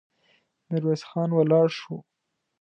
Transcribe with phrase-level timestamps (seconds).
[0.69, 1.95] ميرويس خان ولاړ شو.